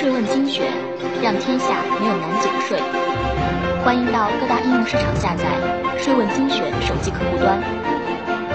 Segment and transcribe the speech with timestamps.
[0.00, 0.64] 税问精选，
[1.22, 2.80] 让天下没有难解的税。
[3.84, 5.44] 欢迎到各大应用市场下载
[6.00, 7.60] “税问精选”手机客户端。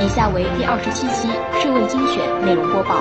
[0.03, 1.27] 以下为第二十七期
[1.61, 2.99] 《税问精选》内容播报：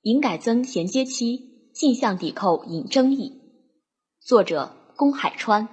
[0.00, 3.42] 营改增衔接期，进项抵扣引争议。
[4.18, 5.68] 作者：龚海川。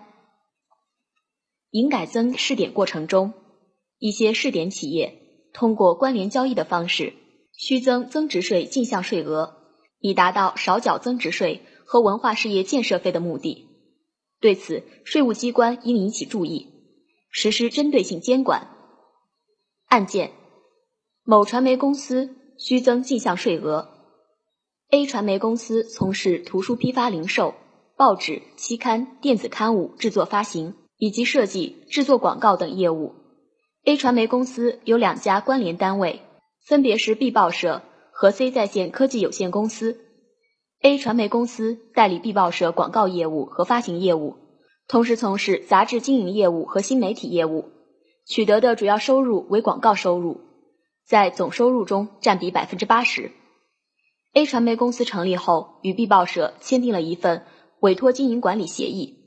[1.69, 3.31] 营改增试点过程中，
[3.99, 7.13] 一些试点企业通过关联交易的方式。
[7.61, 9.55] 虚增增值税进项税额，
[9.99, 13.67] 以达到少缴增值税和文化事业建设费的目的。
[14.39, 16.69] 对此，税务机关应引起注意，
[17.29, 18.67] 实施针对性监管。
[19.85, 20.31] 案件：
[21.23, 23.89] 某传媒公司虚增进项税额。
[24.89, 27.53] A 传媒公司从事图书批发零售、
[27.95, 33.13] 报纸、期刊、电子刊物制作发行以及设计、制作广告等业务。
[33.85, 36.21] A 传媒公司有两家关联单位。
[36.63, 39.97] 分别是 B 报社和 C 在线科技有限公司。
[40.81, 44.35] A 传媒公司代理 B 报社广告业务和发行业务，
[44.87, 47.65] 同时从事杂志经营业务和新媒体业务，
[48.25, 50.41] 取得的主要收入为广告收入，
[51.05, 53.31] 在总收入中占比百分之八十。
[54.33, 57.43] A 传媒公司成立后，与 B 报社签订了一份
[57.79, 59.17] 委托经营管理协议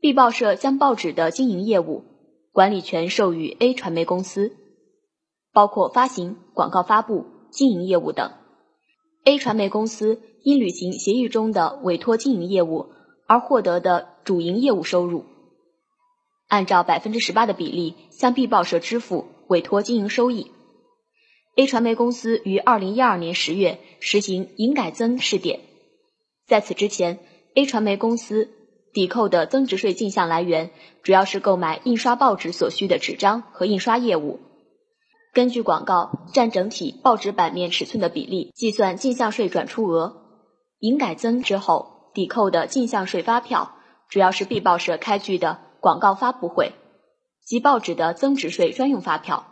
[0.00, 2.04] ，B 报社将报纸的经营业务
[2.52, 4.56] 管理权授予 A 传媒公司。
[5.56, 8.30] 包括发行、广告发布、经营业务等。
[9.24, 12.90] A 传媒公司因履行协议中的委托经营业务
[13.26, 15.24] 而获得的主营业务收入，
[16.46, 20.52] 按照百分之十八的比例向 B 报社支付委托经营收益。
[21.54, 25.60] A 传媒公司于二零一二年十月实行营改增试点，
[26.46, 27.18] 在此之前
[27.54, 28.50] ，A 传媒公司
[28.92, 30.70] 抵扣的增值税进项来源
[31.02, 34.40] 主要是购买印刷报纸所需的纸张和印刷业务。
[35.36, 40.16] 根据广告占整体报纸版面尺寸的比例计算进项税转出额。
[40.78, 43.76] 营改增之后抵扣的进项税发票，
[44.08, 46.72] 主要是 B 报社开具的广告发布会
[47.44, 49.46] 及报纸的增值税专用发票。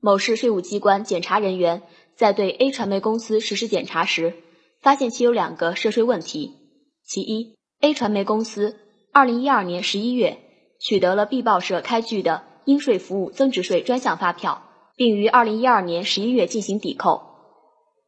[0.00, 1.84] 某市税务机关检查人员
[2.16, 4.34] 在对 A 传媒公司实施检查时，
[4.82, 6.56] 发现其有两个涉税问题。
[7.04, 8.80] 其一，A 传媒公司
[9.12, 10.38] 二零一二年十一月
[10.80, 14.62] 取得了 B 报社开具的应税服务增值税专项发票。
[14.96, 17.22] 并于二零一二年十一月进行抵扣，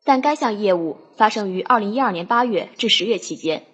[0.05, 3.65] 但该项业务发生于二零一二年八月至十月期间，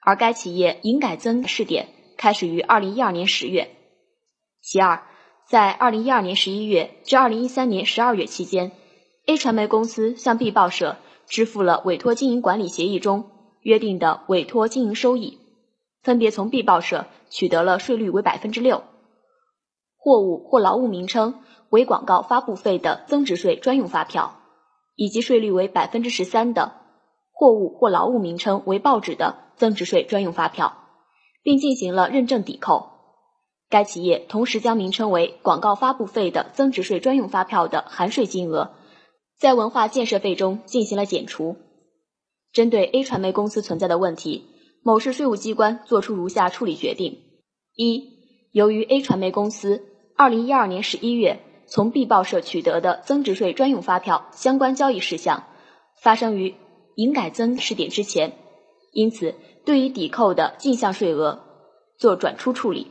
[0.00, 3.70] 而该企业营改增试点开始于二零一二年十月。
[4.60, 5.02] 其二，
[5.46, 8.72] 在二零一二年十一月至二零一三年十二月期间
[9.26, 10.96] ，A 传媒公司向 B 报社
[11.28, 13.30] 支付了委托经营管理协议中
[13.60, 15.38] 约定的委托经营收益，
[16.02, 18.82] 分别从 B 报社取得了税率为百分之六，
[19.96, 21.44] 货物或劳务名称。
[21.72, 24.36] 为广告发布费的增值税专用发票，
[24.94, 26.72] 以及税率为百分之十三的
[27.32, 30.76] 货物或劳务名称为报纸的增值税专用发票，
[31.42, 32.90] 并进行了认证抵扣。
[33.70, 38.72] 该企业同时将名称为广告发布费的增值税专用发票的含税金额，
[39.38, 41.56] 在文化建设费中进行了减除。
[42.52, 44.44] 针对 A 传媒公司存在的问题，
[44.82, 47.22] 某市税务机关作出如下处理决定：
[47.74, 48.10] 一、
[48.50, 49.86] 由于 A 传媒公司
[50.18, 51.40] 二零一二年十一月。
[51.74, 55.44] 从 B 报社取得的增值税专用发票相关交易事项
[56.02, 56.54] 发生于
[56.96, 58.36] 营改增试点之前，
[58.92, 59.34] 因此
[59.64, 61.40] 对于抵扣的进项税额
[61.96, 62.90] 做转出处理。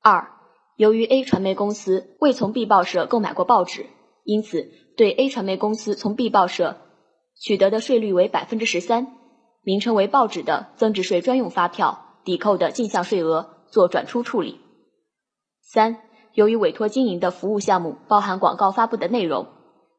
[0.00, 0.30] 二，
[0.76, 3.84] 由于 A 传媒公司未从 B 报社购买过报纸，
[4.24, 6.78] 因此对 A 传媒公司从 B 报社
[7.38, 9.18] 取得的税率为百分之十三，
[9.60, 14.60] 名称为报纸的增值税专用发票抵扣的进项税额做转出处理。
[15.60, 16.00] 三。
[16.36, 19.46] 由于委托经营的服务项目包含广告发布的内容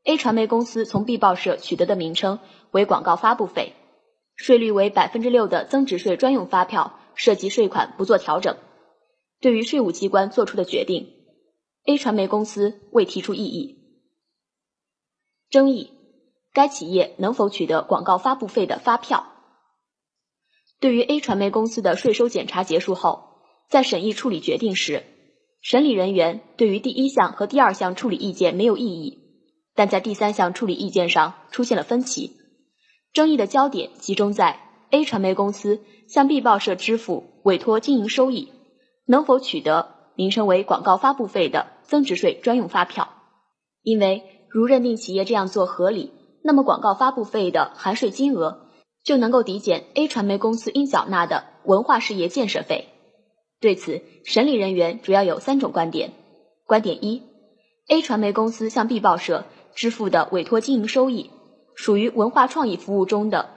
[0.04, 2.38] ，A 传媒公司从 B 报社取得的名称
[2.70, 3.74] 为广告发布费，
[4.36, 8.56] 税率为百分之六的增值税专用发票涉及税款不做调整。
[9.42, 11.12] 对于税务机关作出的决定
[11.88, 13.80] ，A 传媒公司未提出异议。
[15.50, 15.92] 争议：
[16.54, 19.26] 该企业能否取得广告发布费的发票？
[20.80, 25.04] 对于 A 传媒公司的税收检查结束后，在审议处理决定时。
[25.62, 29.20] 审理人员对于第一项和第二项处理意见没有异议，
[29.76, 32.38] 但在第三项处理意见上出现了分歧。
[33.12, 34.60] 争议的焦点集中在
[34.92, 38.54] A 传媒公司向 B 报社支付委托经营收益
[39.06, 43.10] 能否取得名称为广告发布费的增值税专用发票。
[43.82, 46.14] 因为如认定企业这样做合理，
[46.44, 48.70] 那么广告发布费的含税金额
[49.04, 52.88] 就能够抵减 A 传媒公司应缴纳的文化事业建设费。
[53.60, 56.14] 对此，审理人员主要有三种观点。
[56.66, 57.24] 观点一
[57.88, 61.32] ：A 传媒公司向 B 报社支付的委托经营收益，
[61.76, 63.50] 属于文化创意服务中的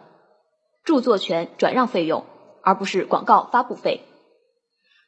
[0.85, 2.25] 著作权转让费用，
[2.63, 4.01] 而不是广告发布费。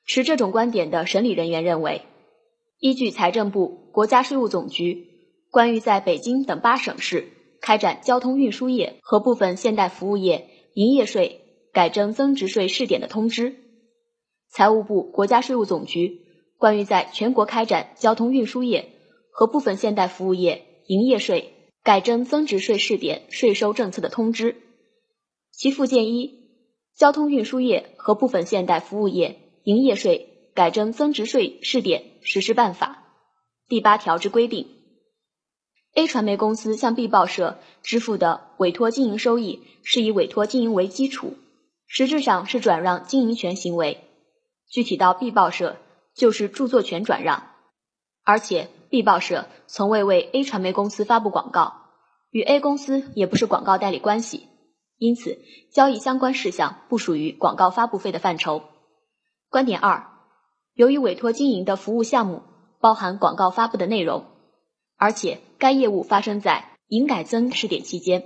[0.04, 2.02] 持这种观点的审理人员认为，
[2.78, 5.06] 依据财政部、国家税务总局
[5.50, 7.28] 关于在北京等八省市
[7.60, 11.40] 开展交通运输业和部分现代服务业营业税
[11.72, 13.56] 改征增值税试点的通知，
[14.52, 16.20] 财务部、国家税务总局
[16.58, 18.90] 关于在全国开展交通运输业
[19.30, 24.56] 和部分现代服务业营业税改征增值税试点税收政策的通知，
[25.50, 26.26] 其附件一
[26.94, 29.30] 《交通运输业和部分现代服务业》。
[29.64, 33.04] 营业税改征增值税试点实施办法
[33.68, 34.66] 第八条之规定
[35.94, 41.34] ，A 传媒公司向 B 报社支付的委托经营收益是以委托经营为基础，
[41.86, 43.98] 实质上是转让经营权行为。
[44.72, 45.76] 具体到 B 报社，
[46.14, 47.42] 就是著作权转让，
[48.24, 51.74] 而且 B 报社从未为 A 传媒公司发布广告，
[52.30, 54.48] 与 A 公司也不是广告代理关系，
[54.96, 55.38] 因此
[55.74, 58.62] 交易相关事项不属于广告发布费的范畴。
[59.50, 60.06] 观点二，
[60.72, 62.42] 由于委托经营的服务项目
[62.80, 64.24] 包含广告发布的内容，
[64.96, 68.24] 而且该业务发生在营改增试点期间，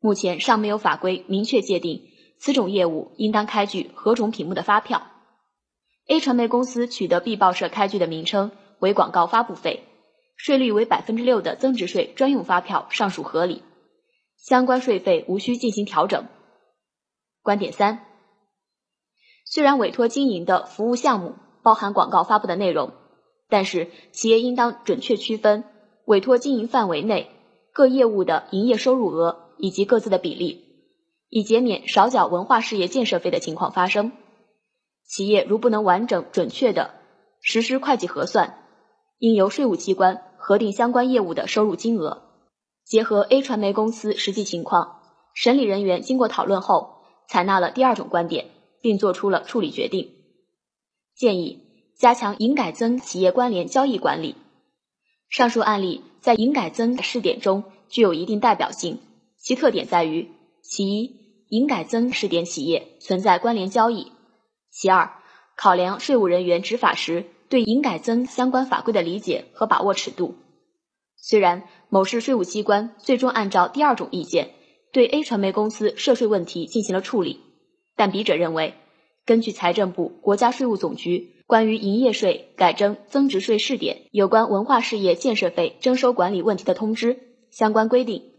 [0.00, 2.08] 目前尚没有法规明确界定
[2.40, 5.06] 此种业务应当开具何种品目的发票。
[6.06, 9.84] A 传媒公司取得 B 报社开具的名称为广告发布费，
[10.36, 13.62] 税率为百分之六的增值税专用发票尚属合理，
[14.36, 16.26] 相关税费无需进行调整。
[17.42, 18.04] 观点三。
[19.46, 22.92] 虽然委托经营的服务项目包含广告发布的内容，
[23.48, 25.64] 但是企业应当准确区分
[26.04, 27.30] 委托经营范围内
[27.72, 30.64] 各业务的营业收入额以及各自的比例，
[31.30, 34.12] 以减免少缴文化事业建设费的情况发生。
[35.14, 36.90] 企业如不能完整准确的
[37.40, 38.58] 实施会计核算，
[39.18, 42.22] 应由税务机关核定相关业务的收入金额。
[42.84, 45.02] 结合 A 传媒公司实际情况，
[45.32, 46.96] 审理人员经过讨论后，
[47.28, 48.46] 采纳了第二种观点。
[48.82, 50.10] 并作出了处理决定，
[51.16, 51.62] 建议
[51.96, 54.34] 加强营改增企业关联交易管理。
[55.30, 58.98] 上述案例在营改增试点中具有一定代表性，
[59.38, 60.28] 其特点在于：
[60.60, 61.16] 其一，
[61.48, 64.12] 营改增试点企业存在关联交易；
[64.76, 65.12] 其二，
[65.56, 70.34] 考量税务人员执法时对营改增相关法规的理解和把握尺度。
[71.16, 74.50] 虽然某市税务机关最终按照第二种意见，
[74.92, 77.38] 对 A 传媒公司涉税问题进行了处理。
[77.94, 78.74] 但笔者认为，
[79.24, 87.20] 根据财政部、国家税务总局关于营业税改征增值税试点有关文化事业建设费征收管理问题的通知
[87.52, 88.33] 相关规定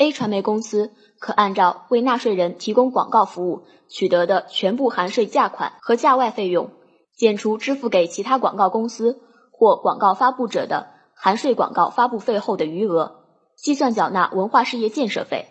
[0.00, 6.70] ，A 传媒公司可按照为纳税人提供广告服务取得的全部含税价款和价外费用，
[7.14, 9.20] 减除支付给其他广告公司
[9.50, 13.26] 或广告发布者的含税广告发布费后的余额，
[13.56, 15.48] 计算缴纳文化事业建设费。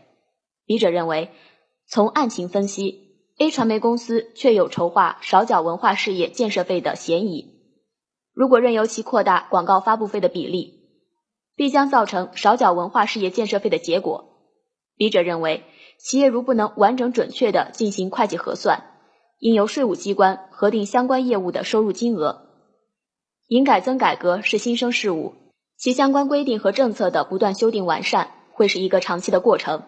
[0.66, 1.30] 笔者认为，
[1.88, 3.08] 从案情分析。
[3.38, 7.54] A 传媒公司确有筹划少缴文化事业建设费的嫌疑。
[8.34, 10.90] 如果任由其扩大广告发布费的比例，
[11.56, 14.39] 必将造成少缴文化事业建设费的结果。
[15.00, 15.64] 笔者认为，
[15.98, 18.84] 企业如不能完整准确地进行会计核算，
[19.40, 22.50] 应由税务机关核定相关业务的收入金额。
[23.48, 25.36] 营改增改革是新生事物，
[25.78, 29.84] 其相关规定和政策的不断修订完善，会是一个长期的过程。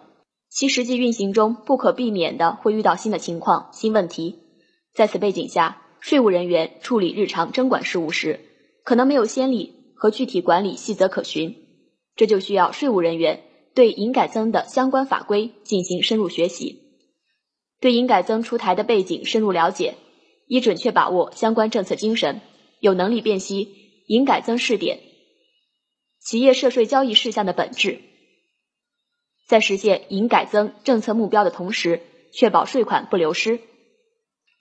[0.50, 4.39] 其实际运行中不可避免的会遇到新的情况、新问题。
[4.94, 8.39] 在此背景下，税务人员处理日常征管事务时，
[8.86, 11.58] 可能没有先例和具体管理细则可循，
[12.15, 13.41] 这就需要税务人员
[13.74, 16.82] 对营改增的相关法规进行深入学习，
[17.80, 19.96] 对营改增出台的背景深入了解，
[20.48, 22.42] 以准确把握相关政策精神，
[22.80, 25.00] 有能力辨析营改增试点
[26.20, 28.01] 企业涉税交易事项的本质。
[29.48, 32.01] 在实现营改增政策目标的同时，
[32.34, 33.60] 确保税款不流失。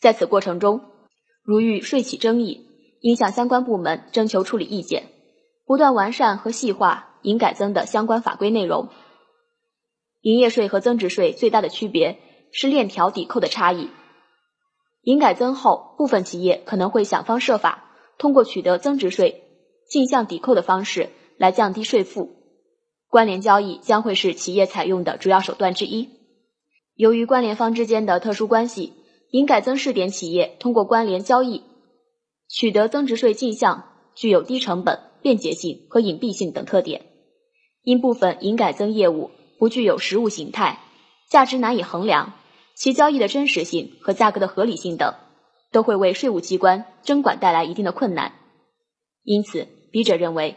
[0.00, 0.81] 在此过程中，
[1.43, 2.67] 如遇税企争议，
[3.00, 5.09] 应向相关部门征求处理意见，
[5.71, 8.89] 不断完善和细化营改增的相关法规内容。
[10.21, 12.19] 营业税和增值税最大的区别
[12.50, 13.89] 是链条抵扣的差异。
[15.03, 17.85] 营改增后，部分企业可能会想方设法
[18.19, 19.45] 通过取得增值税
[19.89, 22.35] 进项抵扣的方式来降低税负。
[23.09, 26.09] 关联交易将会是企业采用的主要手段之一。
[26.97, 28.93] 由于关联方之间的特殊关系，
[29.31, 31.62] 营改增试点企业通过关联交易
[32.49, 33.85] 取得增值税进项，
[34.17, 37.07] 具有低成本、便捷性和隐蔽性等特点。
[37.83, 40.81] 因部分营改增业务不具有实物形态，
[41.29, 42.35] 价值难以衡量，
[42.75, 45.15] 其交易的真实性和价格的合理性等，
[45.73, 48.33] 都会为税务机关征管带来一定的困难。
[49.23, 50.57] 因此，笔者认为。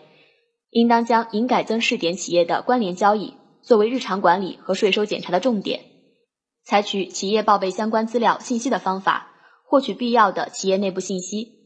[0.76, 5.82] 应当将营改增试点企业的关联交易作为日常管理和税收检查的重点，
[6.66, 9.34] 采取企业报备相关资料信息的方法，
[9.68, 11.63] 获取必要的企业内部信息，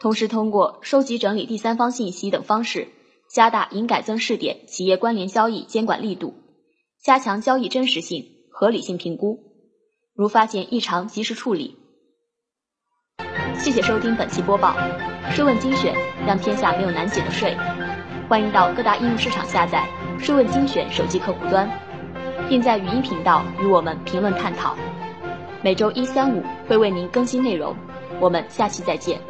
[0.00, 2.88] 同时通过收集整理第三方信息等方式，
[3.28, 6.32] 加大营改增试点企业关联交易监管力度，
[7.04, 9.38] 加强交易真实性、合理性评估，
[10.14, 11.76] 如发现异常及时处理。
[13.58, 14.74] 谢谢收听本期播报，
[15.32, 15.94] 税问精选，
[16.26, 17.54] 让天下没有难解的税。
[18.26, 19.86] 欢迎到各大应用市场下载
[20.18, 21.68] “税问精选”手机客户端，
[22.48, 24.74] 并在语音频道与我们评论探讨。
[25.62, 27.76] 每周一、三、五会为您更新内容，
[28.18, 29.20] 我们下期再见。